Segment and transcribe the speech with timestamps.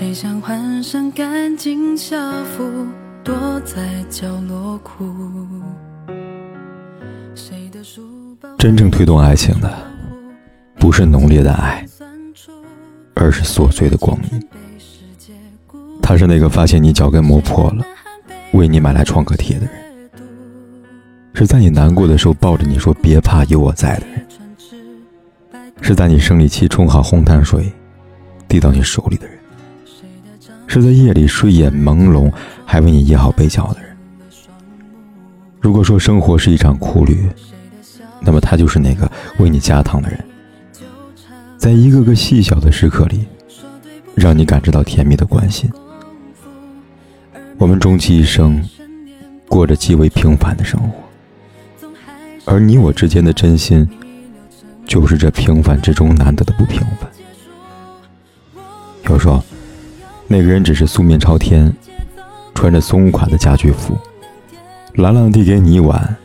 [0.00, 2.86] 谁想换上干净校服，
[3.22, 5.04] 躲在角落哭？
[7.34, 9.70] 谁的书包真正推动爱情的，
[10.76, 11.86] 不是浓烈的爱，
[13.12, 14.48] 而是琐碎的光阴。
[16.00, 17.84] 他是那个发现你脚跟磨破了，
[18.54, 19.74] 为你买来创可贴的人；
[21.34, 24.24] 是在你难过的时候抱着你说“别怕，有我在”的人；
[25.82, 27.70] 是在你生理期冲好红糖水，
[28.48, 29.38] 递到你手里的人。
[30.72, 32.32] 是在夜里睡眼朦胧
[32.64, 33.90] 还为你掖好被角的人。
[35.60, 37.28] 如果说生活是一场苦旅，
[38.20, 40.24] 那么他就是那个为你加糖的人，
[41.58, 43.26] 在一个个细小的时刻里，
[44.14, 45.68] 让你感知到甜蜜的关心。
[47.58, 48.64] 我们终其一生，
[49.48, 51.88] 过着极为平凡的生活，
[52.44, 53.88] 而你我之间的真心，
[54.86, 57.10] 就是这平凡之中难得的不平凡。
[59.12, 59.44] 有说。
[60.32, 61.74] 那个人只是素面朝天，
[62.54, 63.98] 穿着松垮的家居服，
[64.94, 66.16] 懒懒递给你一碗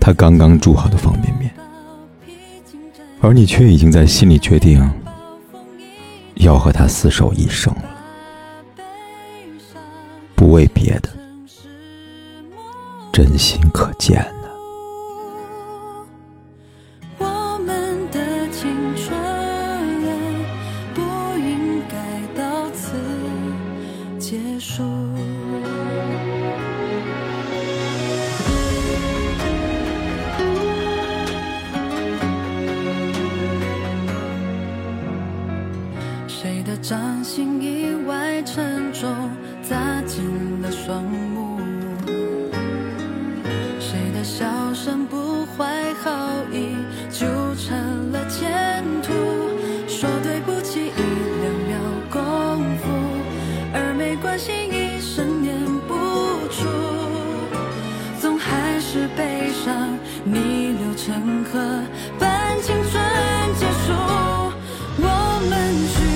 [0.00, 1.48] 他刚刚煮好的方便面，
[3.20, 4.84] 而你却已经在心里决定
[6.34, 7.84] 要和他厮守一生了。
[10.34, 11.08] 不为别的，
[13.12, 14.26] 真心可见。
[39.02, 39.08] 手，
[39.68, 41.58] 砸进了双目。
[43.80, 46.08] 谁的笑声不怀好
[46.52, 46.76] 意，
[47.10, 47.26] 纠
[47.56, 47.76] 缠
[48.12, 49.12] 了前途。
[49.88, 51.02] 说对不起一
[51.42, 51.74] 两秒
[52.12, 52.22] 功
[52.78, 52.84] 夫，
[53.74, 55.52] 而没关系一生念
[55.88, 55.96] 不
[56.52, 56.68] 出。
[58.20, 61.58] 总还是悲伤逆流成河，
[62.20, 63.02] 伴青春
[63.58, 63.92] 结束。
[64.94, 65.08] 我
[65.50, 65.50] 们
[65.90, 66.11] 去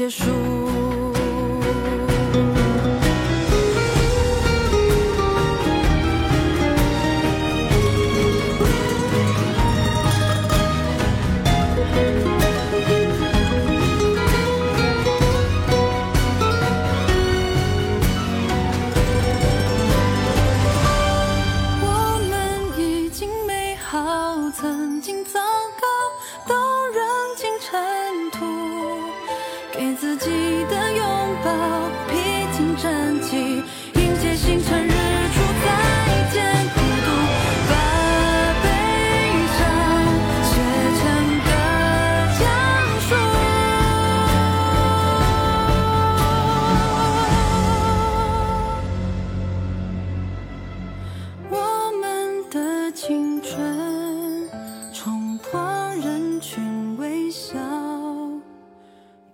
[0.00, 0.59] 结束。